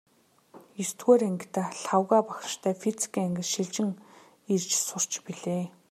Есдүгээр 0.81 1.21
ангидаа 1.29 1.67
Лхагва 1.77 2.19
багштай 2.29 2.73
физикийн 2.83 3.25
ангид 3.27 3.47
шилжин 3.53 3.89
ирж 4.53 4.69
сурч 4.87 5.11
билээ. 5.25 5.65